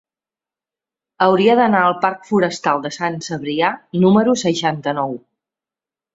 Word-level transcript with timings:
Hauria 1.25 1.57
d'anar 1.59 1.81
al 1.89 1.93
parc 2.05 2.25
Forestal 2.31 2.81
de 2.87 2.93
Sant 2.97 3.19
Cebrià 3.27 3.71
número 4.07 4.35
seixanta-nou. 4.47 5.17